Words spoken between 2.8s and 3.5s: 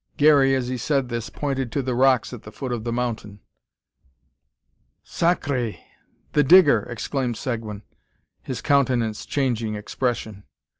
the mountain.